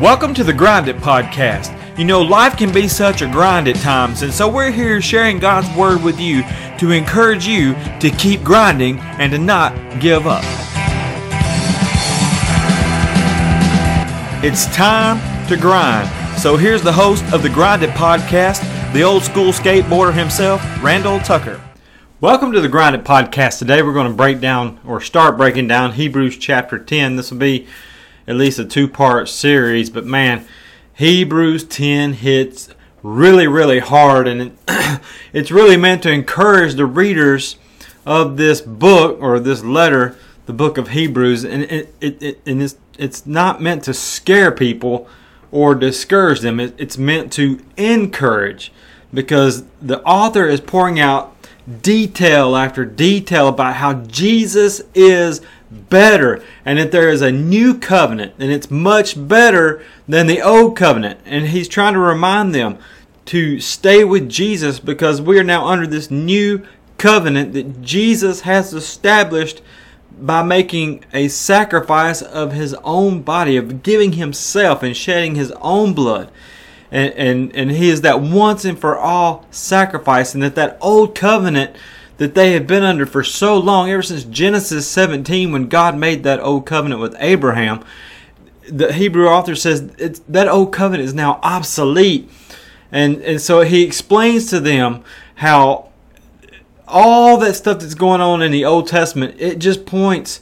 [0.00, 1.72] Welcome to the Grind It Podcast.
[1.98, 5.38] You know, life can be such a grind at times, and so we're here sharing
[5.38, 6.42] God's Word with you
[6.76, 10.44] to encourage you to keep grinding and to not give up.
[14.44, 15.16] It's time
[15.48, 16.10] to grind.
[16.42, 18.60] So here's the host of the Grind It Podcast,
[18.92, 21.58] the old school skateboarder himself, Randall Tucker.
[22.20, 23.60] Welcome to the Grind It Podcast.
[23.60, 27.16] Today we're going to break down or start breaking down Hebrews chapter 10.
[27.16, 27.66] This will be
[28.26, 30.46] at least a two part series, but man,
[30.94, 32.70] Hebrews 10 hits
[33.02, 35.00] really, really hard, and it,
[35.32, 37.56] it's really meant to encourage the readers
[38.04, 42.62] of this book or this letter, the book of Hebrews, and it, it, it and
[42.62, 45.08] it's, it's not meant to scare people
[45.52, 46.58] or discourage them.
[46.58, 48.72] It, it's meant to encourage
[49.12, 51.36] because the author is pouring out
[51.82, 55.40] detail after detail about how Jesus is
[55.88, 60.76] better and that there is a new covenant and it's much better than the old
[60.76, 61.20] covenant.
[61.24, 62.78] And he's trying to remind them
[63.26, 66.66] to stay with Jesus because we are now under this new
[66.98, 69.62] covenant that Jesus has established
[70.18, 75.92] by making a sacrifice of his own body, of giving himself and shedding his own
[75.92, 76.30] blood.
[76.90, 81.14] And, and, and he is that once and for all sacrifice, and that that old
[81.14, 81.76] covenant
[82.18, 86.22] that they had been under for so long, ever since Genesis 17, when God made
[86.22, 87.84] that old covenant with Abraham.
[88.68, 89.88] The Hebrew author says
[90.28, 92.30] that old covenant is now obsolete.
[92.90, 95.04] And, and so he explains to them
[95.36, 95.90] how
[96.88, 100.40] all that stuff that's going on in the Old Testament, it just points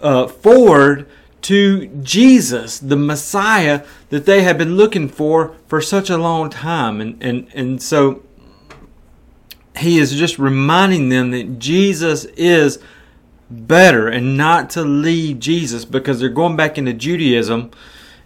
[0.00, 1.08] uh, forward
[1.42, 7.00] to Jesus, the Messiah that they had been looking for for such a long time.
[7.00, 8.22] And, and, and so
[9.78, 12.78] he is just reminding them that Jesus is
[13.50, 17.70] better and not to leave Jesus because they're going back into Judaism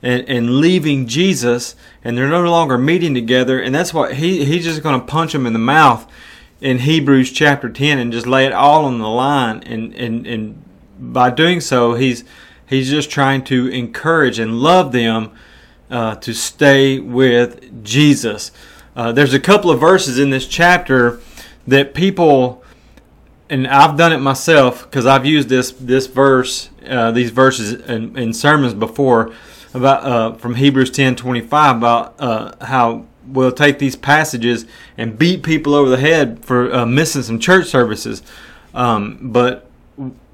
[0.03, 1.75] and, and leaving Jesus
[2.05, 3.61] and they're no longer meeting together.
[3.61, 6.11] And that's what he, he's just going to punch them in the mouth
[6.61, 9.63] in Hebrews chapter 10 and just lay it all on the line.
[9.65, 10.63] And, and, and
[10.99, 12.25] by doing so, he's,
[12.67, 15.31] he's just trying to encourage and love them
[15.91, 18.51] uh, to stay with Jesus.
[18.95, 21.21] Uh, there's a couple of verses in this chapter
[21.69, 22.65] that people
[23.51, 28.17] and I've done it myself because I've used this this verse, uh, these verses in,
[28.19, 29.33] in, sermons before
[29.73, 35.19] about uh, from Hebrews ten twenty five about uh, how we'll take these passages and
[35.19, 38.23] beat people over the head for uh, missing some church services.
[38.75, 39.71] Um, but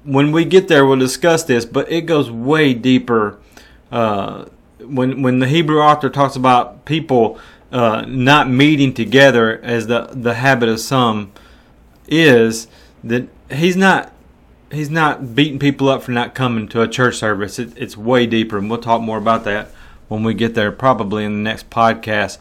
[0.03, 1.65] when we get there, we'll discuss this.
[1.65, 3.39] But it goes way deeper.
[3.91, 4.45] Uh,
[4.79, 7.39] when when the Hebrew author talks about people
[7.71, 11.31] uh, not meeting together as the the habit of some
[12.07, 12.67] is
[13.03, 14.13] that he's not
[14.71, 17.59] he's not beating people up for not coming to a church service.
[17.59, 19.69] It, it's way deeper, and we'll talk more about that
[20.07, 22.37] when we get there, probably in the next podcast.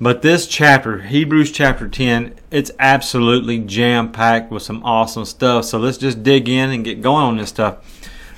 [0.00, 5.64] But this chapter, Hebrews chapter 10, it's absolutely jam packed with some awesome stuff.
[5.64, 7.78] So let's just dig in and get going on this stuff.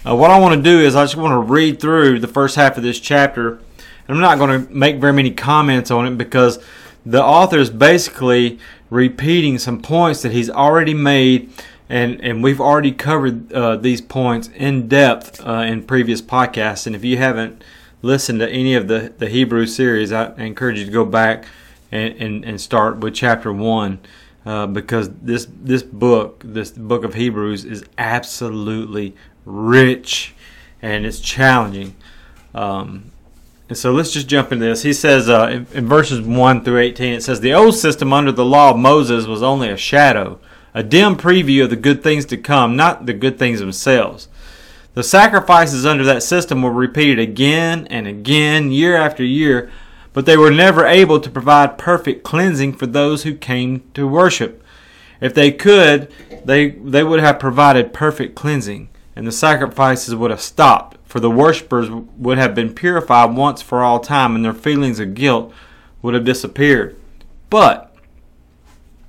[0.07, 2.55] Uh, what I want to do is I just want to read through the first
[2.55, 3.61] half of this chapter
[4.09, 6.59] I'm not going to make very many comments on it because
[7.05, 8.59] the author is basically
[8.91, 11.53] repeating some points that he's already made,
[11.89, 16.87] and, and we've already covered uh, these points in depth uh, in previous podcasts.
[16.87, 17.63] And if you haven't
[18.01, 21.45] listened to any of the, the Hebrew series, I encourage you to go back
[21.93, 23.99] and, and, and start with chapter 1.
[24.47, 29.15] Uh, because this this book, this book of Hebrews, is absolutely
[29.45, 30.35] rich
[30.81, 31.95] and it's challenging.
[32.55, 33.13] Um,
[33.69, 34.83] and so let's just jump into this.
[34.83, 38.33] He says uh, in, in, verses 1 through 18, it says, The old system under
[38.33, 40.41] the law of Moses was only a shadow,
[40.73, 44.29] a dim preview of the good things to come, not the good things themselves.
[44.95, 49.71] The sacrifices under that system were repeated again and again, year after year,
[50.15, 54.65] but they were never able to provide perfect cleansing for those who came to worship.
[55.21, 56.11] If they could,
[56.45, 61.31] they, they would have provided perfect cleansing, and the sacrifices would have stopped for the
[61.31, 65.53] worshippers would have been purified once for all time, and their feelings of guilt
[66.03, 66.95] would have disappeared.
[67.49, 67.97] But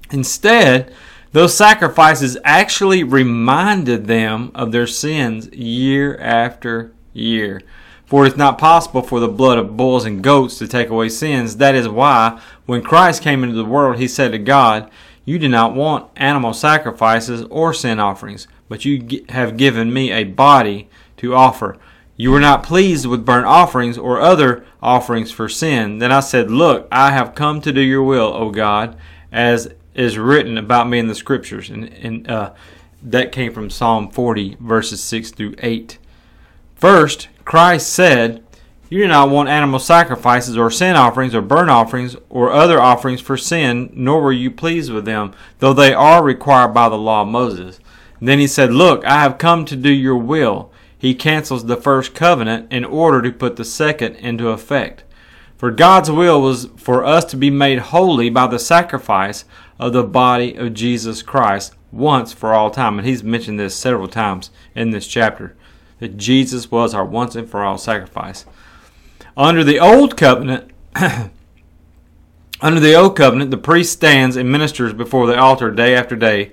[0.10, 0.94] instead,
[1.34, 7.62] those sacrifices actually reminded them of their sins year after year.
[8.06, 11.10] For it is not possible for the blood of bulls and goats to take away
[11.10, 11.58] sins.
[11.58, 14.90] That is why, when Christ came into the world, he said to God,
[15.26, 20.24] You do not want animal sacrifices or sin offerings, but you have given me a
[20.24, 21.78] body to offer.
[22.20, 26.00] You were not pleased with burnt offerings or other offerings for sin.
[26.00, 28.98] Then I said, Look, I have come to do your will, O God,
[29.32, 31.70] as is written about me in the scriptures.
[31.70, 32.52] And, and uh,
[33.02, 35.98] that came from Psalm 40, verses 6 through 8.
[36.76, 38.44] First, Christ said,
[38.90, 43.22] You do not want animal sacrifices or sin offerings or burnt offerings or other offerings
[43.22, 47.22] for sin, nor were you pleased with them, though they are required by the law
[47.22, 47.80] of Moses.
[48.20, 50.74] And then he said, Look, I have come to do your will.
[51.00, 55.06] He cancels the first covenant in order to put the second into effect.
[55.58, 59.46] For God's will was for us to be made holy by the sacrifice
[59.80, 63.00] of the body of Jesus Christ once for all time.
[63.00, 65.56] And he's mentioned this several times in this chapter
[66.00, 68.46] that Jesus was our once and for all sacrifice.
[69.36, 70.72] Under the old covenant,
[72.62, 76.52] under the old covenant, the priest stands and ministers before the altar day after day,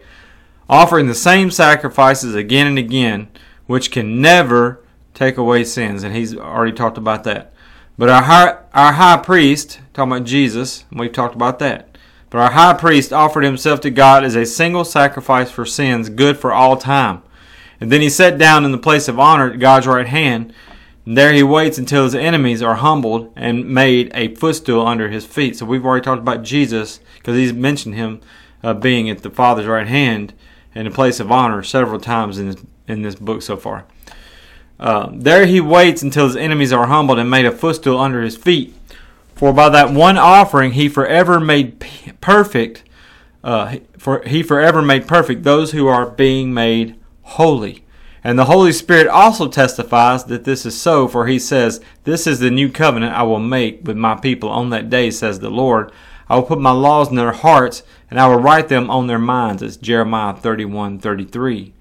[0.69, 3.29] offering the same sacrifices again and again,
[3.67, 4.83] which can never
[5.15, 6.03] take away sins.
[6.03, 7.53] And he's already talked about that.
[7.99, 11.97] But our high, our high priest, talking about Jesus, we've talked about that.
[12.29, 16.37] But our high priest offered himself to God as a single sacrifice for sins, good
[16.37, 17.23] for all time.
[17.81, 20.53] And then he sat down in the place of honor at God's right hand.
[21.05, 25.25] And there he waits until his enemies are humbled and made a footstool under his
[25.25, 25.57] feet.
[25.57, 28.21] So we've already talked about Jesus because he's mentioned him
[28.63, 30.35] uh, being at the Father's right hand
[30.75, 32.57] in a place of honor several times in
[32.89, 33.85] in this book so far.
[34.79, 38.37] Uh, there he waits until his enemies are humbled and made a footstool under his
[38.37, 38.75] feet.
[39.35, 41.85] For by that one offering he forever made
[42.21, 42.83] perfect,
[43.45, 47.85] uh, for he forever made perfect those who are being made holy.
[48.25, 52.41] And the Holy Spirit also testifies that this is so, for he says, This is
[52.41, 55.93] the new covenant I will make with my people on that day, says the Lord.
[56.29, 59.21] I will put my laws in their hearts, and I will write them on their
[59.21, 59.63] minds.
[59.63, 61.73] It's Jeremiah 31 33.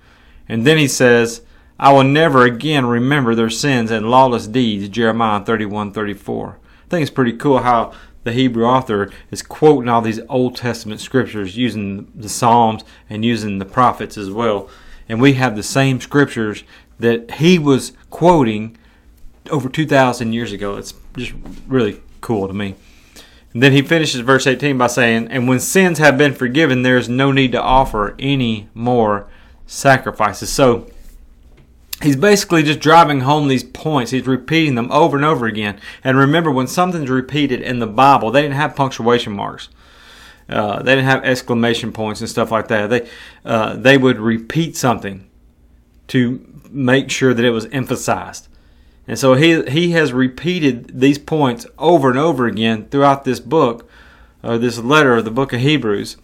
[0.48, 1.42] And then he says,
[1.80, 4.90] I will never again remember their sins and lawless deeds.
[4.90, 6.60] Jeremiah 31 34.
[6.64, 7.94] I think it's pretty cool how
[8.24, 13.60] the Hebrew author is quoting all these Old Testament scriptures using the Psalms and using
[13.60, 14.70] the prophets as well
[15.08, 16.64] and we have the same scriptures
[17.00, 18.78] that he was quoting
[19.50, 20.76] over 2,000 years ago.
[20.78, 21.34] It's just
[21.68, 22.76] really cool to me.
[23.54, 26.98] And then he finishes verse 18 by saying, And when sins have been forgiven, there
[26.98, 29.28] is no need to offer any more
[29.68, 30.50] sacrifices.
[30.50, 30.90] So
[32.02, 34.12] he's basically just driving home these points.
[34.12, 35.80] He's repeating them over and over again.
[36.04, 39.70] And remember, when something's repeated in the Bible, they didn't have punctuation marks.
[40.48, 42.90] Uh, they didn't have exclamation points and stuff like that.
[42.90, 43.10] They
[43.44, 45.28] uh, they would repeat something
[46.08, 48.48] to make sure that it was emphasized.
[49.08, 53.90] And so he he has repeated these points over and over again throughout this book,
[54.44, 56.18] uh, this letter of the book of Hebrews.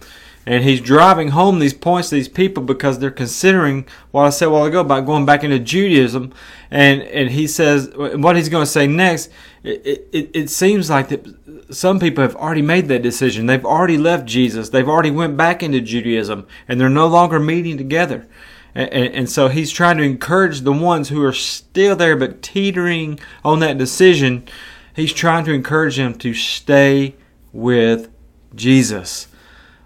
[0.46, 4.48] And he's driving home these points to these people because they're considering what I said
[4.48, 6.34] a while ago about going back into Judaism.
[6.72, 9.30] And, and he says, what he's going to say next,
[9.64, 13.46] it, it, it seems like that some people have already made that decision.
[13.46, 14.70] They've already left Jesus.
[14.70, 18.28] They've already went back into Judaism and they're no longer meeting together.
[18.74, 22.42] And, and, and, so he's trying to encourage the ones who are still there but
[22.42, 24.48] teetering on that decision.
[24.96, 27.16] He's trying to encourage them to stay
[27.52, 28.10] with
[28.56, 29.28] Jesus.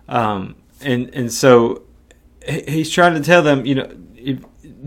[0.07, 1.83] Um, and, and so
[2.47, 3.91] he's trying to tell them, you know,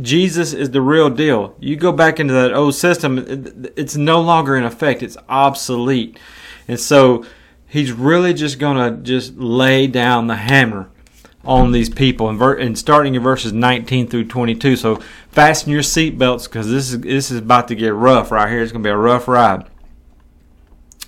[0.00, 1.56] Jesus is the real deal.
[1.58, 3.18] You go back into that old system,
[3.76, 5.02] it's no longer in effect.
[5.02, 6.18] It's obsolete.
[6.68, 7.24] And so
[7.66, 10.90] he's really just going to just lay down the hammer
[11.44, 14.76] on these people and, and starting in verses 19 through 22.
[14.76, 14.96] So
[15.30, 18.62] fasten your seatbelts because this is this is about to get rough right here.
[18.62, 19.66] It's going to be a rough ride.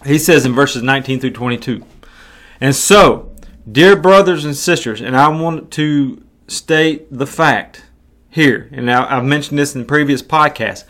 [0.05, 1.85] He says in verses 19 through 22.
[2.61, 3.30] And so,
[3.71, 7.85] dear brothers and sisters, and I want to state the fact
[8.29, 10.85] here, and now I've mentioned this in previous podcasts.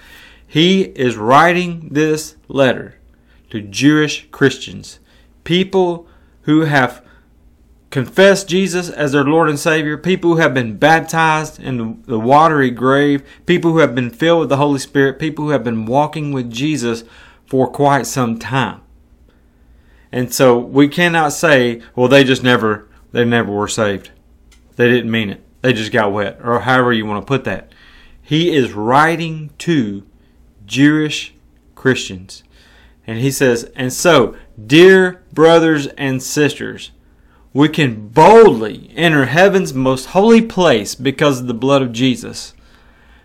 [0.46, 2.96] He is writing this letter
[3.50, 4.98] to Jewish Christians,
[5.44, 6.06] people
[6.42, 7.04] who have
[7.90, 12.70] confessed Jesus as their Lord and Savior, people who have been baptized in the watery
[12.70, 16.32] grave, people who have been filled with the Holy Spirit, people who have been walking
[16.32, 17.04] with Jesus
[17.46, 18.80] for quite some time.
[20.12, 24.10] And so we cannot say, well, they just never, they never were saved.
[24.76, 25.44] They didn't mean it.
[25.62, 27.72] They just got wet, or however you want to put that.
[28.22, 30.06] He is writing to
[30.64, 31.34] Jewish
[31.74, 32.42] Christians.
[33.06, 36.92] And he says, And so, dear brothers and sisters,
[37.52, 42.54] we can boldly enter heaven's most holy place because of the blood of Jesus.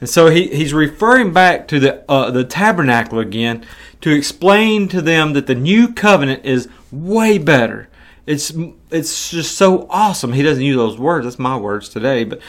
[0.00, 3.64] And so he, he's referring back to the, uh, the tabernacle again
[4.00, 7.88] to explain to them that the new covenant is way better.
[8.26, 8.52] it's
[8.90, 10.32] it's just so awesome.
[10.32, 11.26] He doesn't use those words.
[11.26, 12.40] That's my words today, but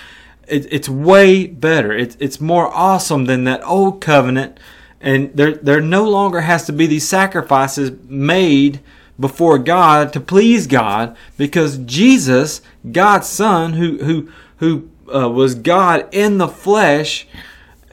[0.47, 1.91] it, it's way better.
[1.91, 4.59] It's it's more awesome than that old covenant,
[5.01, 8.81] and there there no longer has to be these sacrifices made
[9.19, 12.61] before God to please God because Jesus,
[12.91, 17.27] God's Son, who who who uh, was God in the flesh,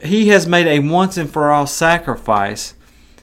[0.03, 2.73] He has made a once and for all sacrifice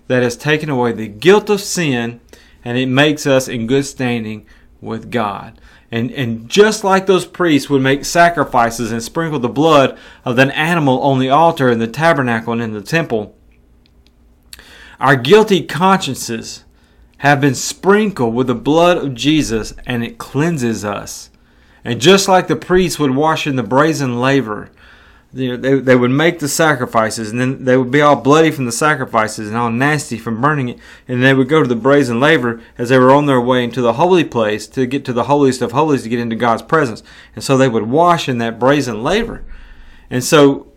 [0.07, 2.21] that has taken away the guilt of sin
[2.65, 4.47] and it makes us in good standing
[4.81, 5.61] with God.
[5.91, 10.51] And, and just like those priests would make sacrifices and sprinkle the blood of an
[10.53, 13.37] animal on the altar in the tabernacle and in the temple,
[15.01, 16.65] our guilty consciences
[17.19, 21.30] have been sprinkled with the blood of Jesus and it cleanses us.
[21.85, 24.71] And just like the priests would wash in the brazen laver
[25.33, 28.51] you know, they, they would make the sacrifices and then they would be all bloody
[28.51, 31.77] from the sacrifices and all nasty from burning it and they would go to the
[31.77, 35.13] brazen laver as they were on their way into the holy place to get to
[35.13, 37.03] the holiest of holies to get into god's presence.
[37.35, 39.45] And so they would wash in that brazen laver.
[40.11, 40.73] And so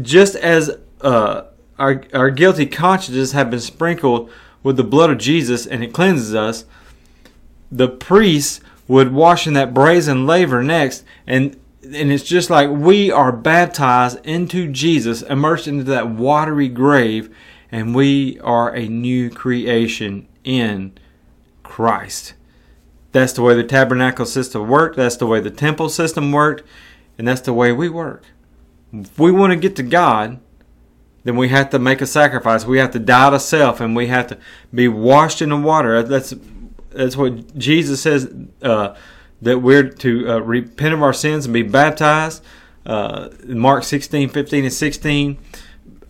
[0.00, 1.42] just as uh,
[1.78, 4.30] our, our guilty consciences have been sprinkled
[4.62, 6.64] with the blood of jesus and it cleanses us
[7.70, 11.56] the priests would wash in that brazen laver next and
[11.94, 17.34] and it's just like we are baptized into Jesus, immersed into that watery grave,
[17.70, 20.92] and we are a new creation in
[21.62, 22.34] Christ.
[23.12, 26.62] That's the way the tabernacle system worked, that's the way the temple system worked,
[27.16, 28.24] and that's the way we work.
[28.92, 30.40] If we want to get to God,
[31.24, 32.64] then we have to make a sacrifice.
[32.64, 34.38] We have to die to self, and we have to
[34.74, 36.02] be washed in the water.
[36.02, 36.34] That's
[36.98, 38.32] that's what Jesus says.
[38.62, 38.94] Uh,
[39.40, 42.42] that we're to uh, repent of our sins and be baptized.
[42.84, 45.38] Uh, Mark 16, 15, and 16.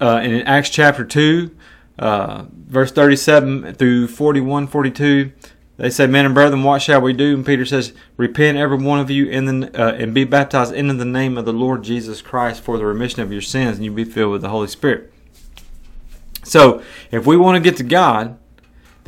[0.00, 1.54] Uh, and in Acts chapter 2,
[1.98, 5.32] uh, verse 37 through 41, 42,
[5.76, 7.34] they say, Men and brethren, what shall we do?
[7.34, 10.94] And Peter says, Repent every one of you in the, uh, and be baptized into
[10.94, 13.94] the name of the Lord Jesus Christ for the remission of your sins, and you'll
[13.94, 15.12] be filled with the Holy Spirit.
[16.44, 18.38] So, if we want to get to God,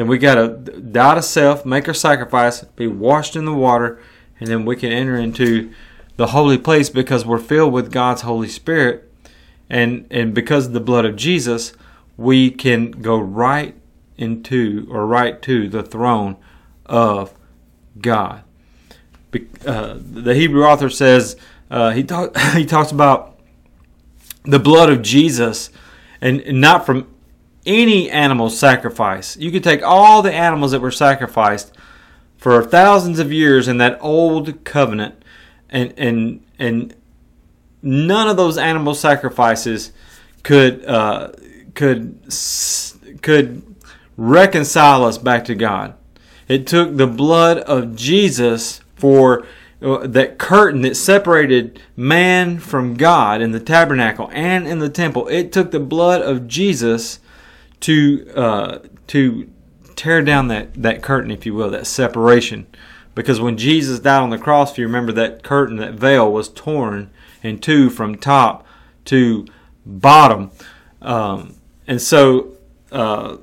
[0.00, 0.48] then we got to
[0.80, 4.00] die to self, make our sacrifice, be washed in the water,
[4.38, 5.74] and then we can enter into
[6.16, 9.12] the holy place because we're filled with God's Holy Spirit.
[9.68, 11.74] And, and because of the blood of Jesus,
[12.16, 13.74] we can go right
[14.16, 16.38] into or right to the throne
[16.86, 17.34] of
[18.00, 18.42] God.
[19.66, 21.36] Uh, the Hebrew author says
[21.70, 23.38] uh, he talk, he talks about
[24.44, 25.68] the blood of Jesus,
[26.22, 27.06] and, and not from
[27.66, 29.36] any animal sacrifice.
[29.36, 31.72] You could take all the animals that were sacrificed
[32.36, 35.22] for thousands of years in that old covenant,
[35.68, 36.94] and and and
[37.82, 39.92] none of those animal sacrifices
[40.42, 41.32] could uh,
[41.74, 42.20] could
[43.22, 43.74] could
[44.16, 45.94] reconcile us back to God.
[46.48, 49.46] It took the blood of Jesus for
[49.82, 55.28] uh, that curtain that separated man from God in the tabernacle and in the temple.
[55.28, 57.20] It took the blood of Jesus
[57.80, 59.50] to uh, to
[60.00, 62.66] tear down that, that curtain, if you will, that separation.
[63.14, 66.48] Because when Jesus died on the cross, if you remember, that curtain, that veil was
[66.48, 67.10] torn
[67.42, 68.66] in two from top
[69.04, 69.46] to
[69.84, 70.52] bottom.
[71.02, 71.56] Um,
[71.86, 72.52] and so
[72.90, 73.36] uh,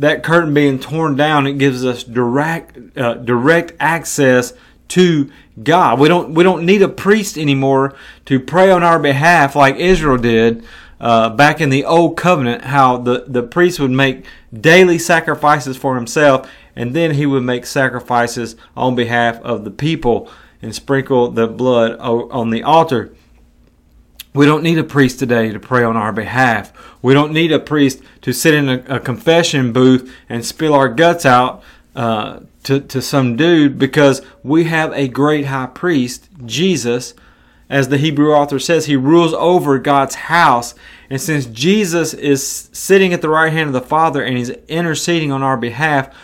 [0.00, 4.54] that curtain being torn down, it gives us direct uh, direct access
[4.88, 5.30] to
[5.62, 6.00] God.
[6.00, 10.18] We don't we don't need a priest anymore to pray on our behalf like Israel
[10.18, 10.64] did
[11.04, 14.24] uh, back in the old covenant how the, the priest would make
[14.58, 20.30] daily sacrifices for himself and then he would make sacrifices on behalf of the people
[20.62, 23.14] and sprinkle the blood on the altar.
[24.32, 26.72] We don't need a priest today to pray on our behalf.
[27.02, 30.88] We don't need a priest to sit in a, a confession booth and spill our
[30.88, 31.62] guts out
[31.94, 37.12] uh, to, to some dude because we have a great high priest, Jesus,
[37.68, 40.74] as the Hebrew author says, he rules over God's house.
[41.08, 45.32] And since Jesus is sitting at the right hand of the Father and he's interceding
[45.32, 46.14] on our behalf,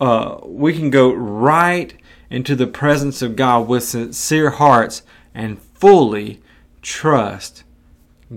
[0.00, 1.94] uh, we can go right
[2.30, 5.02] into the presence of God with sincere hearts
[5.34, 6.40] and fully
[6.82, 7.64] trust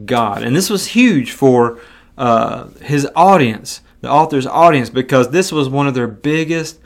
[0.05, 0.43] God.
[0.43, 1.79] And this was huge for
[2.17, 6.79] uh, his audience, the author's audience, because this was one of their biggest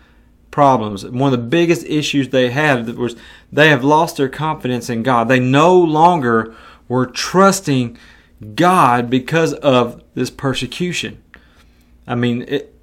[0.56, 1.06] problems.
[1.06, 3.18] One of the biggest issues they had was
[3.52, 5.28] they have lost their confidence in God.
[5.28, 6.56] They no longer
[6.88, 7.98] were trusting
[8.56, 11.22] God because of this persecution.
[12.08, 12.74] I mean, it,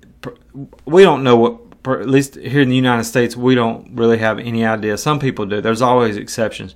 [0.84, 4.38] we don't know what, at least here in the United States, we don't really have
[4.38, 4.98] any idea.
[4.98, 5.62] Some people do.
[5.62, 6.74] There's always exceptions.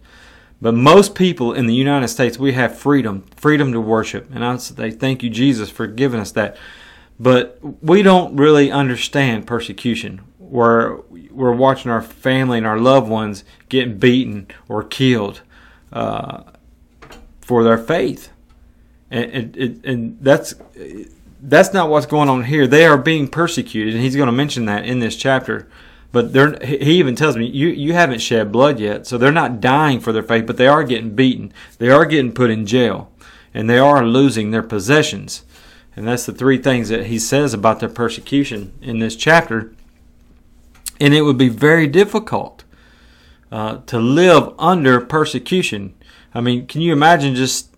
[0.62, 4.34] But most people in the United States, we have freedom, freedom to worship.
[4.34, 6.56] And I say, thank you, Jesus, for giving us that.
[7.20, 10.96] But we don't really understand persecution where
[11.30, 15.42] we're watching our family and our loved ones getting beaten or killed
[15.92, 16.42] uh,
[17.40, 18.30] for their faith,
[19.10, 20.54] and, and, and that's
[21.40, 22.66] that's not what's going on here.
[22.66, 25.68] They are being persecuted, and he's going to mention that in this chapter.
[26.12, 29.06] But they're, he even tells me, you, you haven't shed blood yet.
[29.06, 31.52] So they're not dying for their faith, but they are getting beaten.
[31.76, 33.12] They are getting put in jail.
[33.52, 35.44] And they are losing their possessions.
[35.94, 39.74] And that's the three things that he says about their persecution in this chapter.
[41.00, 42.64] And it would be very difficult
[43.52, 45.94] uh, to live under persecution.
[46.34, 47.74] I mean, can you imagine just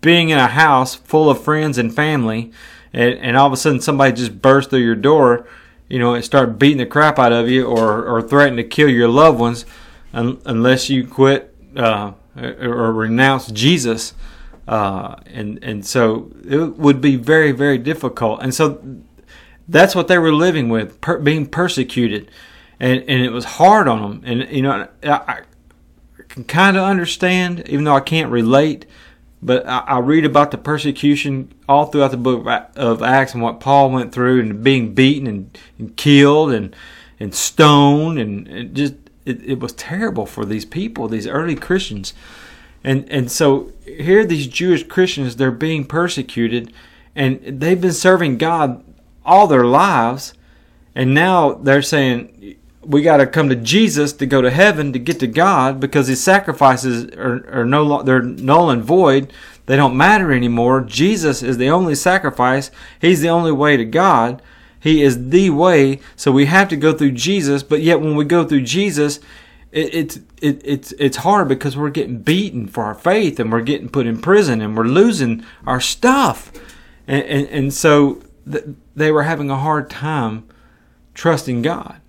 [0.00, 2.50] being in a house full of friends and family,
[2.92, 5.46] and, and all of a sudden somebody just bursts through your door
[5.90, 8.88] you know, and start beating the crap out of you or, or threaten to kill
[8.88, 9.66] your loved ones
[10.14, 14.14] un, unless you quit uh, or renounce Jesus.
[14.68, 18.40] Uh, and and so it would be very very difficult.
[18.40, 18.80] And so
[19.70, 22.30] that's what they were living with, per, being persecuted,
[22.78, 24.22] and and it was hard on them.
[24.24, 25.40] And you know, I, I
[26.28, 28.86] can kind of understand, even though I can't relate.
[29.42, 32.46] But I, I, read about the persecution all throughout the book
[32.76, 36.76] of Acts and what Paul went through and being beaten and, and killed and
[37.18, 42.12] and stoned and, and just it, it was terrible for these people, these early Christians.
[42.84, 46.70] And and so here these Jewish Christians they're being persecuted
[47.14, 48.84] and they've been serving God
[49.24, 50.34] all their lives
[50.94, 54.98] and now they're saying we got to come to Jesus to go to heaven to
[54.98, 59.32] get to God because his sacrifices are, are no they're null and void.
[59.66, 60.80] They don't matter anymore.
[60.80, 62.70] Jesus is the only sacrifice.
[63.00, 64.42] He's the only way to God.
[64.80, 66.00] He is the way.
[66.16, 67.62] So we have to go through Jesus.
[67.62, 69.20] But yet when we go through Jesus,
[69.70, 73.60] it, it's it, it's it's hard because we're getting beaten for our faith and we're
[73.60, 76.50] getting put in prison and we're losing our stuff.
[77.06, 78.64] And and, and so th-
[78.94, 80.48] they were having a hard time
[81.14, 82.00] trusting God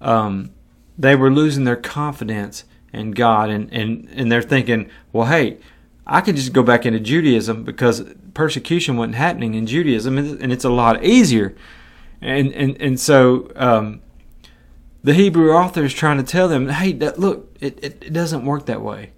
[0.00, 0.50] um,
[0.96, 5.58] they were losing their confidence in God, and, and, and they're thinking, well, hey,
[6.06, 8.02] I could just go back into Judaism because
[8.34, 11.54] persecution wasn't happening in Judaism, and it's a lot easier.
[12.20, 14.00] And and and so um,
[15.04, 18.44] the Hebrew author is trying to tell them, hey, that, look, it, it, it doesn't
[18.44, 19.12] work that way.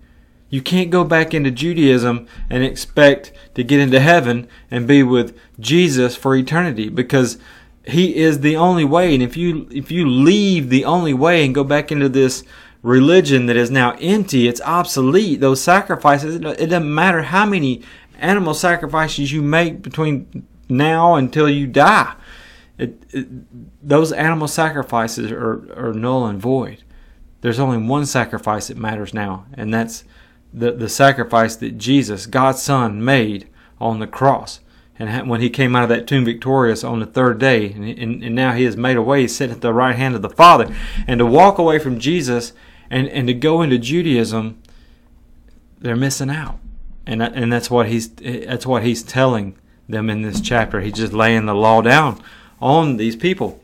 [0.51, 5.39] You can't go back into Judaism and expect to get into heaven and be with
[5.61, 7.39] Jesus for eternity because
[7.87, 9.15] he is the only way.
[9.15, 12.43] And if you if you leave the only way and go back into this
[12.83, 15.41] religion that is now empty it's obsolete.
[15.41, 17.83] Those sacrifices it doesn't matter how many
[18.19, 22.15] animal sacrifices you make between now until you die.
[22.77, 26.83] It, it, those animal sacrifices are, are null and void.
[27.43, 30.05] There's only one sacrifice that matters now and that's
[30.53, 33.49] the, the sacrifice that jesus god's son made
[33.81, 34.61] on the cross
[35.01, 38.23] and when he came out of that tomb victorious on the third day, and, and,
[38.23, 40.77] and now he has made a way, sitting at the right hand of the Father,
[41.07, 42.53] and to walk away from Jesus
[42.91, 44.61] and, and to go into Judaism,
[45.79, 46.59] they're missing out,
[47.07, 49.57] and and that's what he's that's what he's telling
[49.89, 50.83] them in this chapter.
[50.83, 52.23] He's just laying the law down
[52.61, 53.59] on these people.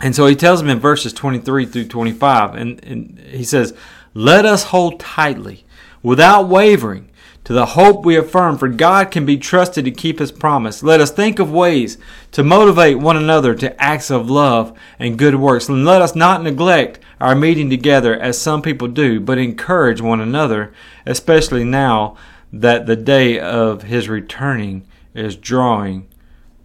[0.00, 3.76] And so he tells them in verses 23 through 25, and, and he says,
[4.14, 5.64] Let us hold tightly,
[6.02, 7.10] without wavering,
[7.44, 10.82] to the hope we affirm, for God can be trusted to keep his promise.
[10.82, 11.98] Let us think of ways
[12.32, 15.68] to motivate one another to acts of love and good works.
[15.68, 20.20] And let us not neglect our meeting together as some people do, but encourage one
[20.20, 20.72] another,
[21.06, 22.16] especially now
[22.52, 26.08] that the day of his returning is drawing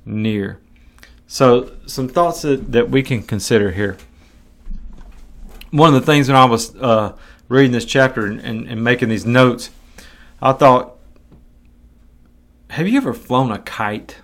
[0.05, 0.59] near.
[1.27, 3.97] So, some thoughts that, that we can consider here.
[5.71, 9.09] One of the things when I was uh, reading this chapter and, and, and making
[9.09, 9.69] these notes,
[10.41, 10.97] I thought,
[12.71, 14.17] have you ever flown a kite?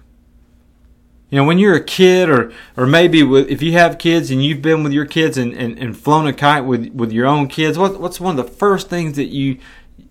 [1.30, 4.44] You know, when you're a kid, or or maybe with, if you have kids and
[4.44, 7.48] you've been with your kids and, and, and flown a kite with, with your own
[7.48, 9.58] kids, what, what's one of the first things that you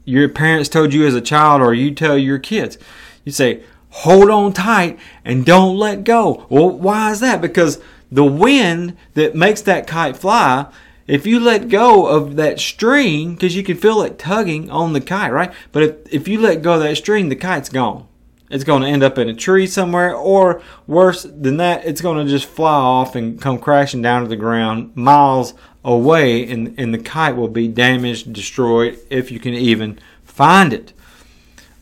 [0.06, 2.78] your parents told you as a child, or you tell your kids?
[3.24, 6.46] You say, hold on tight and don't let go.
[6.48, 7.42] Well, why is that?
[7.42, 10.72] Because the wind that makes that kite fly
[11.10, 15.00] if you let go of that string, because you can feel it tugging on the
[15.00, 15.52] kite, right?
[15.72, 18.06] But if, if you let go of that string, the kite's gone.
[18.48, 22.24] It's going to end up in a tree somewhere, or worse than that, it's going
[22.24, 26.94] to just fly off and come crashing down to the ground miles away, and, and
[26.94, 30.92] the kite will be damaged, destroyed, if you can even find it.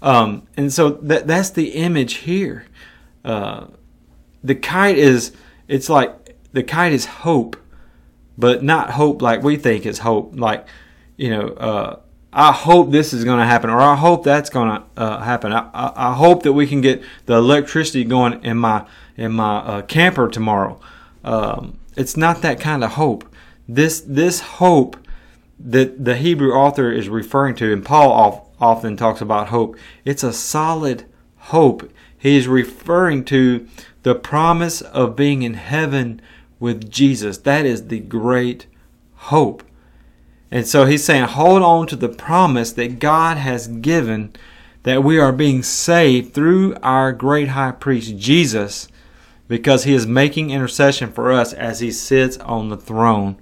[0.01, 2.65] Um, and so that that's the image here.
[3.25, 3.67] Uh,
[4.43, 5.33] the kite is
[5.67, 7.57] it's like the kite is hope
[8.39, 10.33] but not hope like we think is hope.
[10.37, 10.67] Like,
[11.17, 11.99] you know, uh,
[12.33, 15.53] I hope this is going to happen, or I hope that's going to uh, happen.
[15.53, 19.57] I, I, I, hope that we can get the electricity going in my in my
[19.57, 20.79] uh, camper tomorrow.
[21.25, 23.25] Um, it's not that kind of hope.
[23.67, 24.97] This this hope
[25.59, 29.77] that the Hebrew author is referring to, and Paul often talks about hope.
[30.05, 31.91] It's a solid hope.
[32.17, 33.67] He is referring to
[34.03, 36.21] the promise of being in heaven
[36.61, 37.39] with Jesus.
[37.39, 38.67] That is the great
[39.15, 39.63] hope.
[40.51, 44.33] And so he's saying, hold on to the promise that God has given
[44.85, 48.89] that we are being saved through our great high priest Jesus
[49.49, 53.37] because he is making intercession for us as he sits on the throne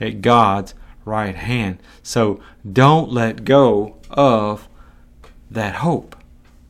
[0.00, 1.82] at God's right hand.
[2.02, 2.40] So
[2.70, 4.68] don't let go of
[5.50, 6.16] that hope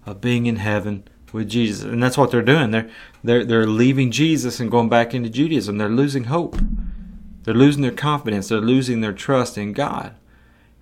[0.06, 1.84] of being in heaven with Jesus.
[1.84, 2.70] And that's what they're doing.
[2.70, 2.90] They're
[3.22, 5.78] they're they're leaving Jesus and going back into Judaism.
[5.78, 6.56] They're losing hope.
[7.44, 8.48] They're losing their confidence.
[8.48, 10.14] They're losing their trust in God.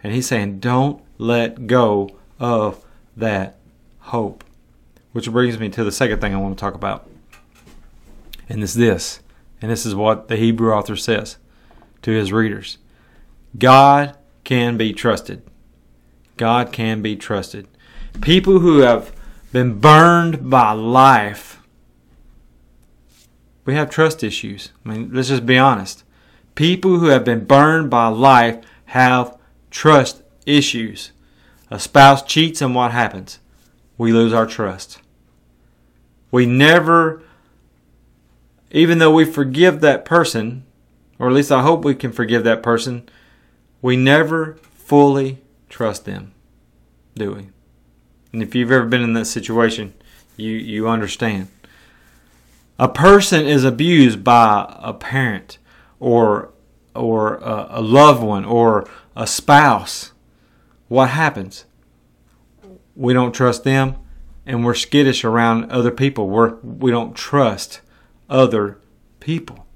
[0.03, 2.85] And he's saying, don't let go of
[3.17, 3.57] that
[4.01, 4.45] hope.
[5.13, 7.09] Which brings me to the second thing I want to talk about.
[8.49, 9.21] And it's this.
[9.63, 11.39] And this is what the Hebrew author says
[12.03, 12.79] to his readers
[13.59, 15.43] God can be trusted.
[16.37, 17.67] God can be trusted.
[18.21, 19.15] People who have
[19.53, 21.56] been burned by life,
[23.67, 24.71] we have trust issues.
[24.85, 26.05] I mean, let's just be honest.
[26.55, 29.37] People who have been burned by life have
[29.71, 31.11] trust issues.
[31.71, 33.41] A spouse cheats, and what happens?
[33.99, 35.01] We lose our trust.
[36.31, 37.23] We never,
[38.71, 40.65] even though we forgive that person,
[41.19, 43.09] or at least I hope we can forgive that person,
[43.83, 46.33] we never fully trust them,
[47.15, 47.49] do we?
[48.33, 49.95] And if you've ever been in that situation,
[50.37, 51.49] you, you understand.
[52.79, 55.59] A person is abused by a parent
[55.99, 56.53] or
[56.95, 60.13] or a, a loved one or a spouse.
[60.89, 61.65] What happens?
[62.95, 63.97] We don't trust them
[64.47, 66.29] and we're skittish around other people.
[66.29, 67.81] We're we don't trust
[68.29, 68.79] other
[69.21, 69.67] people.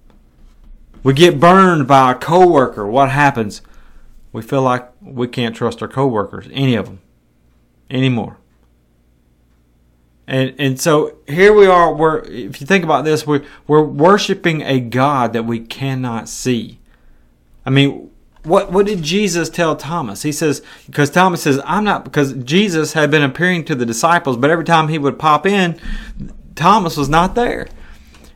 [1.02, 2.86] We get burned by a coworker.
[2.86, 3.62] What happens?
[4.32, 7.00] We feel like we can't trust our coworkers, any of them,
[7.90, 8.36] anymore.
[10.30, 11.92] And and so here we are.
[11.92, 16.78] We're if you think about this, we're we're worshiping a God that we cannot see.
[17.66, 18.12] I mean,
[18.44, 20.22] what what did Jesus tell Thomas?
[20.22, 24.36] He says because Thomas says I'm not because Jesus had been appearing to the disciples,
[24.36, 25.80] but every time he would pop in,
[26.54, 27.66] Thomas was not there.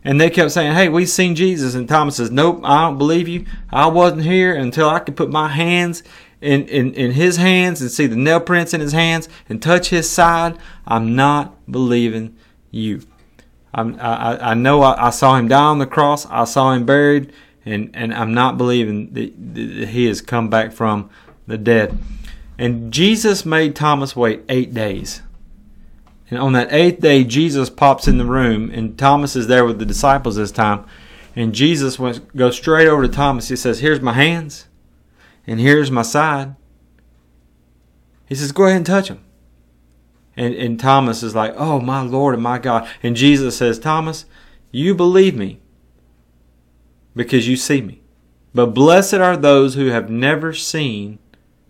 [0.02, 1.76] And they kept saying, Hey, we've seen Jesus.
[1.76, 3.46] And Thomas says, Nope, I don't believe you.
[3.70, 6.02] I wasn't here until I could put my hands
[6.44, 9.88] in, in, in his hands and see the nail prints in his hands and touch
[9.88, 10.58] his side.
[10.86, 12.36] I'm not believing
[12.70, 13.02] you.
[13.72, 16.26] I'm, I, I know I, I saw him die on the cross.
[16.26, 17.32] I saw him buried.
[17.66, 21.08] And, and I'm not believing that, that he has come back from
[21.46, 21.98] the dead.
[22.58, 25.22] And Jesus made Thomas wait eight days.
[26.30, 29.78] And on that eighth day, Jesus pops in the room, and Thomas is there with
[29.78, 30.84] the disciples this time.
[31.36, 33.48] And Jesus went, goes straight over to Thomas.
[33.48, 34.66] He says, Here's my hands,
[35.46, 36.54] and here's my side.
[38.26, 39.20] He says, Go ahead and touch him.
[40.36, 42.88] And, and Thomas is like, Oh, my Lord and my God.
[43.02, 44.26] And Jesus says, Thomas,
[44.70, 45.60] you believe me
[47.14, 48.02] because you see me.
[48.54, 51.18] But blessed are those who have never seen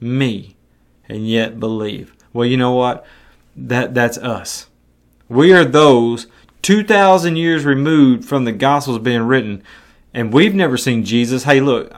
[0.01, 0.57] me
[1.09, 2.15] and yet believe.
[2.33, 3.07] Well, you know what?
[3.57, 4.69] that that's us.
[5.29, 6.27] We are those
[6.63, 9.63] 2,000 years removed from the Gospels being written,
[10.13, 11.45] and we've never seen Jesus.
[11.45, 11.93] Hey, look,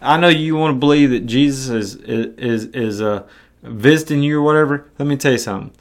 [0.00, 3.26] I know you want to believe that Jesus is is is uh,
[3.62, 4.88] visiting you or whatever.
[4.98, 5.72] Let me tell you something.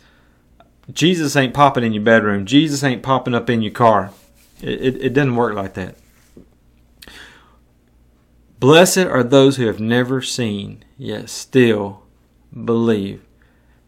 [0.92, 2.46] Jesus ain't popping in your bedroom.
[2.46, 4.12] Jesus ain't popping up in your car.
[4.62, 5.96] It, it, it doesn't work like that.
[8.60, 12.04] Blessed are those who have never seen, yet still
[12.52, 13.22] believe.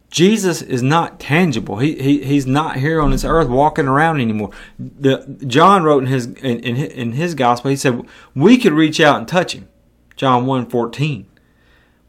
[0.09, 1.79] Jesus is not tangible.
[1.79, 4.51] He, he he's not here on this earth walking around anymore.
[4.79, 7.69] The John wrote in his in, in, in his gospel.
[7.69, 8.01] He said
[8.33, 9.67] we could reach out and touch him.
[10.17, 11.25] John 1.14.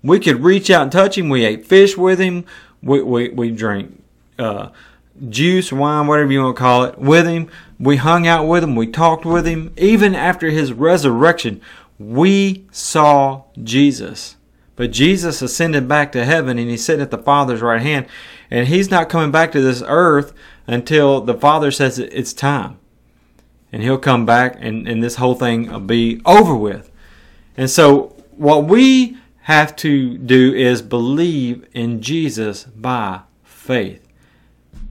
[0.03, 1.29] We could reach out and touch him.
[1.29, 2.45] We ate fish with him.
[2.83, 4.03] We we, we drank
[4.39, 4.71] uh,
[5.29, 7.49] juice, wine, whatever you want to call it, with him.
[7.79, 8.77] We hung out with him.
[8.77, 9.73] We talked with him.
[9.77, 11.61] Even after his resurrection,
[11.99, 14.37] we saw Jesus.
[14.77, 18.07] But Jesus ascended back to heaven and he's sitting at the Father's right hand.
[18.51, 20.33] And he's not coming back to this earth
[20.69, 22.79] until the Father says it's time.
[23.73, 26.91] And he'll come back and, and this whole thing will be over with.
[27.59, 34.07] And so what we have to do is believe in Jesus by faith.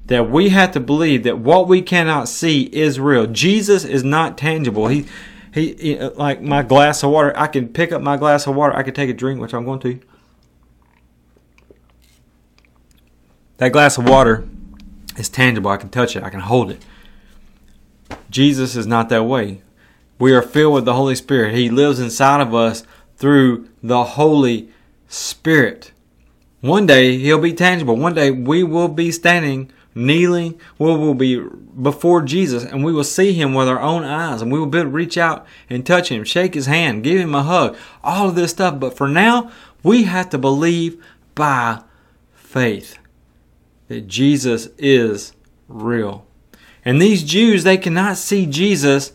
[0.07, 3.25] That we have to believe that what we cannot see is real.
[3.25, 4.87] Jesus is not tangible.
[4.87, 5.07] He
[5.53, 7.33] he, he, like my glass of water.
[7.35, 8.75] I can pick up my glass of water.
[8.75, 9.99] I can take a drink, which I'm going to.
[13.57, 14.47] That glass of water
[15.17, 15.71] is tangible.
[15.71, 16.23] I can touch it.
[16.23, 16.85] I can hold it.
[18.29, 19.61] Jesus is not that way.
[20.19, 21.53] We are filled with the Holy Spirit.
[21.53, 22.83] He lives inside of us
[23.17, 24.69] through the Holy
[25.07, 25.91] Spirit.
[26.61, 27.95] One day He'll be tangible.
[27.95, 31.39] One day we will be standing, kneeling, we will be
[31.81, 34.79] before Jesus, and we will see Him with our own eyes, and we will be
[34.79, 38.29] able to reach out and touch Him, shake His hand, give Him a hug, all
[38.29, 38.79] of this stuff.
[38.79, 39.51] But for now,
[39.83, 41.03] we have to believe
[41.35, 41.81] by
[42.33, 42.97] faith
[43.87, 45.33] that Jesus is
[45.67, 46.25] real.
[46.83, 49.11] And these Jews, they cannot see Jesus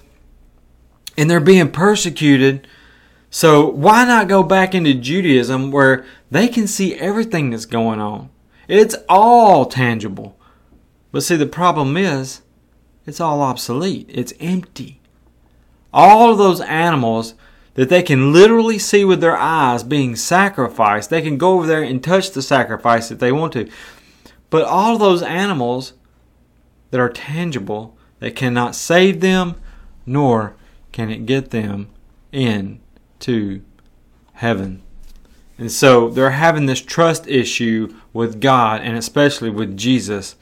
[1.17, 2.67] and they're being persecuted.
[3.31, 8.31] So why not go back into Judaism where they can see everything that's going on?
[8.69, 10.39] It's all tangible.
[11.11, 12.43] But see, the problem is,
[13.07, 14.07] it's all obsolete.
[14.09, 15.01] It's empty.
[15.93, 17.35] All of those animals
[17.75, 21.83] that they can literally see with their eyes being sacrificed, they can go over there
[21.83, 23.69] and touch the sacrifice if they want to.
[24.51, 25.95] But all those animals
[26.91, 29.57] that are tangible, they cannot save them,
[30.05, 30.55] nor
[30.93, 31.89] can it get them
[32.31, 33.63] into
[34.35, 34.83] heaven.
[35.59, 40.37] And so they're having this trust issue with God and especially with Jesus.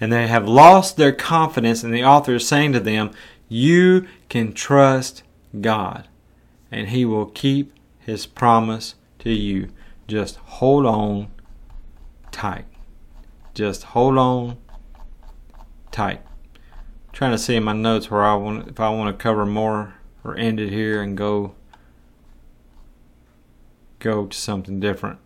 [0.00, 3.12] And they have lost their confidence, and the author is saying to them,
[3.48, 5.22] You can trust
[5.58, 6.06] God,
[6.70, 9.70] and He will keep His promise to you.
[10.06, 11.28] Just hold on
[12.30, 12.66] tight.
[13.54, 14.58] Just hold on
[15.90, 16.20] tight.
[16.54, 19.46] I'm trying to see in my notes where I want if I want to cover
[19.46, 19.94] more
[20.26, 21.54] or end it here and go
[24.00, 25.18] go to something different.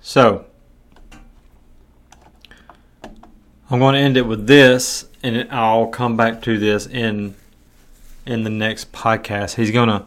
[0.00, 0.46] So,
[3.70, 7.36] I'm going to end it with this, and I'll come back to this in
[8.26, 9.54] in the next podcast.
[9.54, 10.04] He's going to,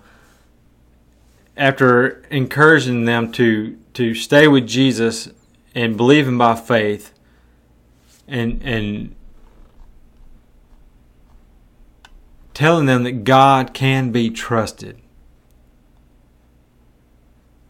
[1.56, 5.30] after encouraging them to to stay with Jesus
[5.74, 7.14] and believe Him by faith,
[8.28, 9.15] and and
[12.56, 14.98] telling them that God can be trusted.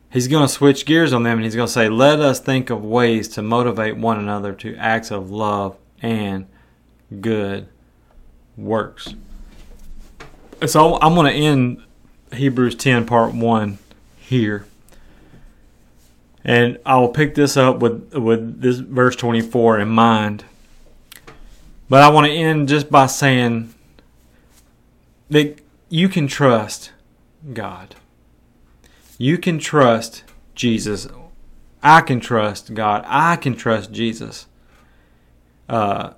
[0.10, 2.69] He's going to switch gears on them and he's going to say, Let us think
[2.69, 6.48] of ways to motivate one another to acts of love and
[7.19, 7.67] good
[8.56, 9.13] works.
[10.65, 11.84] So I'm going to end
[12.32, 13.78] Hebrews 10, part 1
[14.17, 14.65] here.
[16.45, 20.45] And I will pick this up with, with this verse 24 in mind.
[21.89, 23.74] But I want to end just by saying
[25.29, 25.59] that
[25.89, 26.91] you can trust
[27.53, 27.95] God.
[29.17, 30.23] You can trust
[30.55, 31.07] Jesus.
[31.81, 33.03] I can trust God.
[33.07, 34.47] I can trust Jesus.
[35.69, 36.13] Uh,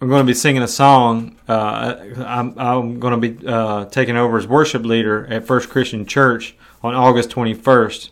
[0.00, 1.36] I'm going to be singing a song.
[1.48, 6.04] Uh, I'm, I'm, going to be uh, taking over as worship leader at First Christian
[6.04, 8.10] Church on August 21st.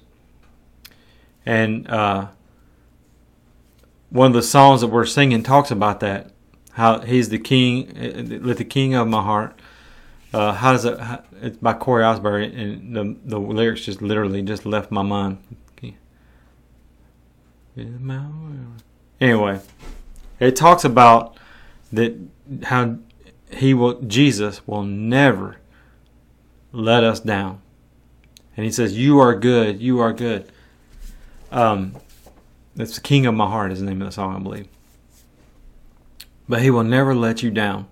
[1.45, 2.29] And uh,
[4.09, 6.31] one of the songs that we're singing talks about that.
[6.73, 9.61] How he's the king, let the king of my heart.
[10.35, 10.99] Uh, how does it?
[10.99, 15.39] How, it's by Cory Asbury, and the the lyrics just literally just left my mind.
[19.21, 19.61] Anyway,
[20.41, 21.37] it talks about
[21.93, 22.17] that
[22.65, 22.97] how
[23.49, 25.59] he will Jesus will never
[26.73, 27.63] let us down,
[28.57, 30.51] and he says, "You are good, you are good."
[31.53, 31.95] Um,
[32.75, 34.67] that's the King of My Heart is the name of the song, I believe.
[36.49, 37.87] But he will never let you down.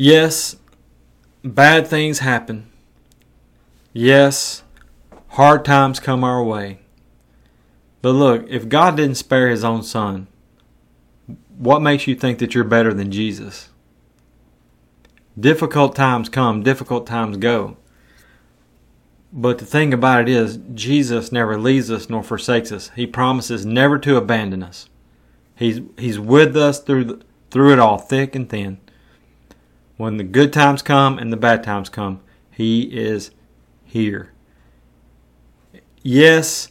[0.00, 0.54] Yes,
[1.42, 2.70] bad things happen.
[3.92, 4.62] Yes,
[5.30, 6.78] hard times come our way.
[8.00, 10.28] But look, if God didn't spare his own son,
[11.56, 13.70] what makes you think that you're better than Jesus?
[15.36, 17.76] Difficult times come, difficult times go.
[19.32, 22.92] But the thing about it is, Jesus never leaves us nor forsakes us.
[22.94, 24.88] He promises never to abandon us.
[25.56, 28.78] He's, he's with us through, the, through it all, thick and thin.
[29.98, 32.20] When the good times come and the bad times come,
[32.52, 33.32] He is
[33.84, 34.32] here.
[36.02, 36.68] Yes,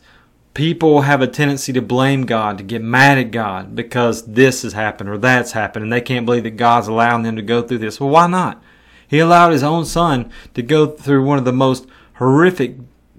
[0.53, 4.71] people have a tendency to blame God, to get mad at God because this has
[4.71, 7.79] happened or that's happened, and they can't believe that God's allowing them to go through
[7.79, 7.99] this.
[7.99, 8.63] Well, why not?
[9.07, 12.77] He allowed His own Son to go through one of the most horrific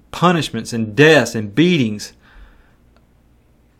[0.09, 2.13] punishments and deaths and beatings.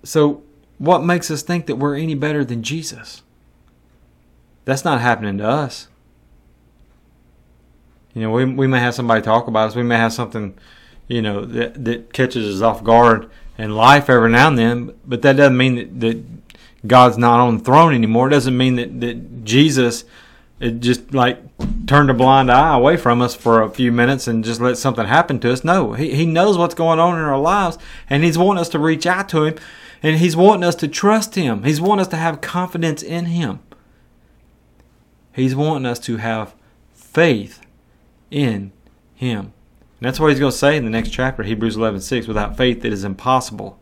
[0.03, 0.43] So,
[0.77, 3.23] what makes us think that we're any better than Jesus?
[4.65, 5.87] That's not happening to us.
[8.13, 9.75] You know, we, we may have somebody talk about us.
[9.75, 10.57] We may have something,
[11.07, 14.93] you know, that, that catches us off guard in life every now and then.
[15.05, 16.23] But that doesn't mean that, that
[16.87, 18.27] God's not on the throne anymore.
[18.27, 20.05] It doesn't mean that, that Jesus
[20.59, 21.39] it just like
[21.87, 25.05] turned a blind eye away from us for a few minutes and just let something
[25.05, 25.63] happen to us.
[25.63, 27.77] No, he, he knows what's going on in our lives
[28.09, 29.55] and he's wanting us to reach out to him
[30.03, 31.63] and he's wanting us to trust him.
[31.63, 33.59] He's wanting us to have confidence in him.
[35.33, 36.53] He's wanting us to have
[36.93, 37.61] faith
[38.31, 38.71] in
[39.15, 39.39] Him.
[39.39, 42.27] And that's what He's going to say in the next chapter, Hebrews 11 6.
[42.27, 43.79] Without faith, it is impossible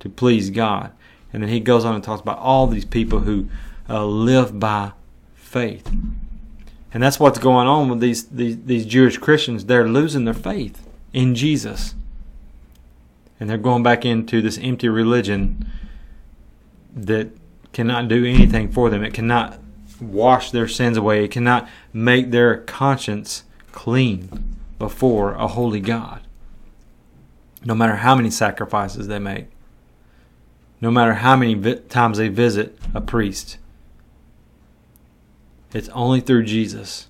[0.00, 0.92] to please God.
[1.32, 3.48] And then He goes on and talks about all these people who
[3.88, 4.92] uh, live by
[5.34, 5.90] faith.
[6.92, 9.66] And that's what's going on with these, these, these Jewish Christians.
[9.66, 11.94] They're losing their faith in Jesus.
[13.38, 15.66] And they're going back into this empty religion
[16.94, 17.30] that
[17.72, 19.04] cannot do anything for them.
[19.04, 19.60] It cannot
[20.00, 21.24] wash their sins away.
[21.24, 23.44] It cannot make their conscience
[23.80, 24.28] clean
[24.78, 26.20] before a holy God.
[27.64, 29.46] No matter how many sacrifices they make,
[30.82, 33.56] no matter how many vi- times they visit a priest,
[35.72, 37.08] it's only through Jesus.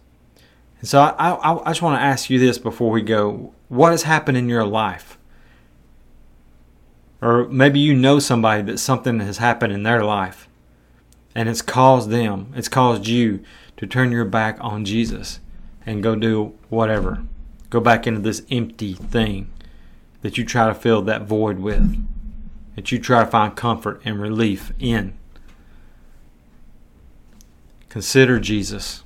[0.79, 3.53] And so I, I, I just want to ask you this before we go.
[3.67, 5.19] What has happened in your life?
[7.21, 10.49] Or maybe you know somebody that something has happened in their life
[11.35, 13.43] and it's caused them, it's caused you
[13.77, 15.41] to turn your back on Jesus
[15.87, 17.23] and go do whatever.
[17.69, 19.51] Go back into this empty thing
[20.23, 22.07] that you try to fill that void with,
[22.75, 25.15] that you try to find comfort and relief in.
[27.89, 29.03] Consider Jesus.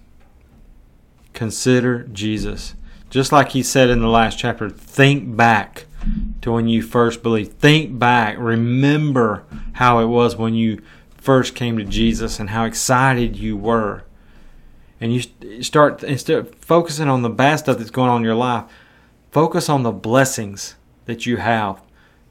[1.33, 2.75] Consider Jesus.
[3.11, 5.87] Just like he said in the last chapter, think back
[6.43, 7.59] to when you first believed.
[7.59, 8.37] Think back.
[8.39, 10.83] Remember how it was when you
[11.17, 14.05] first came to Jesus and how excited you were.
[15.05, 18.35] And you start, instead of focusing on the bad stuff that's going on in your
[18.35, 18.65] life,
[19.33, 21.83] focus on the blessings that you have.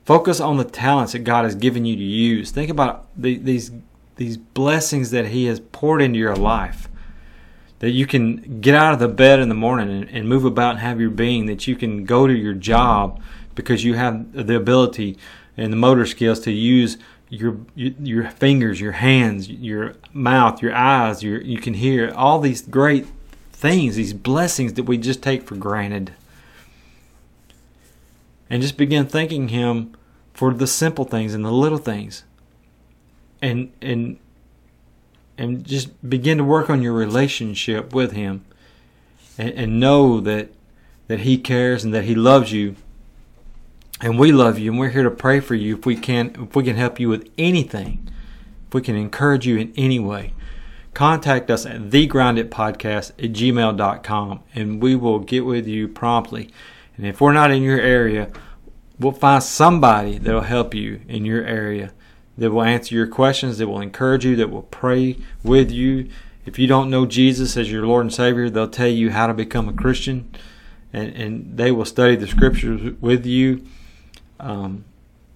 [0.06, 2.50] Focus on the talents that God has given you to use.
[2.50, 3.70] Think about the, these
[4.16, 6.90] these blessings that He has poured into your life.
[7.78, 10.72] That you can get out of the bed in the morning and, and move about
[10.72, 11.46] and have your being.
[11.46, 13.22] That you can go to your job
[13.54, 15.20] because you have the ability
[15.56, 16.98] and the motor skills to use
[17.34, 21.24] your your fingers, your hands, your mouth, your eyes.
[21.24, 23.08] Your you can hear all these great
[23.52, 26.14] things, these blessings that we just take for granted.
[28.50, 29.96] And just begin thanking Him
[30.34, 32.24] for the simple things and the little things
[33.44, 34.18] and and
[35.38, 38.46] and just begin to work on your relationship with him
[39.38, 40.50] and, and know that
[41.08, 42.76] that he cares and that he loves you
[44.04, 46.56] and we love you and we're here to pray for you if we can if
[46.56, 48.08] we can help you with anything
[48.68, 50.34] if we can encourage you in any way
[50.94, 56.50] contact us at thegrinditpodcast at gmail.com and we will get with you promptly
[56.98, 58.30] and if we're not in your area
[59.00, 61.92] we'll find somebody that'll help you in your area
[62.38, 66.10] that will answer your questions, that will encourage you, that will pray with you.
[66.46, 69.34] If you don't know Jesus as your Lord and Savior, they'll tell you how to
[69.34, 70.34] become a Christian,
[70.92, 73.66] and, and they will study the scriptures with you.
[74.44, 74.86] Um,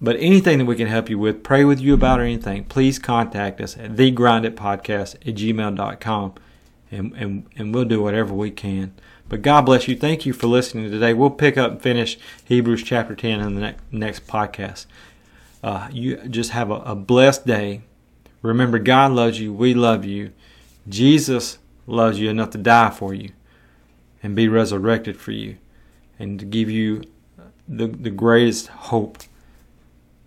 [0.00, 2.98] but anything that we can help you with, pray with you about or anything, please
[2.98, 6.34] contact us at thegrinditpodcast at gmail.com
[6.90, 8.92] and, and, and we'll do whatever we can.
[9.28, 9.96] But God bless you.
[9.96, 11.14] Thank you for listening today.
[11.14, 14.86] We'll pick up and finish Hebrews chapter 10 in the next, next podcast.
[15.62, 17.82] Uh, you just have a, a blessed day.
[18.40, 19.52] Remember, God loves you.
[19.52, 20.32] We love you.
[20.88, 23.32] Jesus loves you enough to die for you
[24.22, 25.56] and be resurrected for you
[26.18, 27.02] and to give you
[27.68, 29.18] the, the greatest hope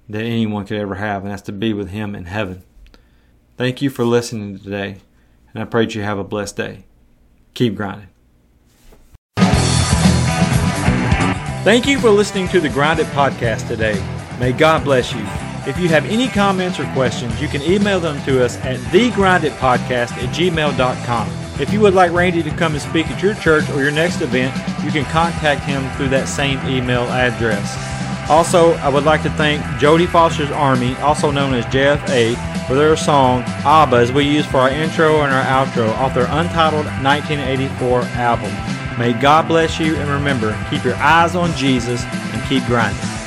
[0.10, 2.64] that anyone could ever have, and that's to be with Him in heaven.
[3.58, 4.98] Thank you for listening today,
[5.54, 6.86] and I pray that you have a blessed day.
[7.54, 8.08] Keep grinding.
[11.64, 14.04] Thank you for listening to the Grind It Podcast today.
[14.40, 15.22] May God bless you.
[15.68, 20.12] If you have any comments or questions, you can email them to us at thegrinditpodcast
[20.12, 21.51] at gmail.com.
[21.62, 24.22] If you would like Randy to come and speak at your church or your next
[24.22, 24.52] event,
[24.84, 27.78] you can contact him through that same email address.
[28.32, 32.98] Also, I would like to thank Jodie Foster's Army, also known as JFA, for their
[32.98, 38.02] song ABBA as we use for our intro and our outro off their untitled 1984
[38.16, 38.52] album.
[38.98, 43.21] May God bless you and remember, keep your eyes on Jesus and keep grinding.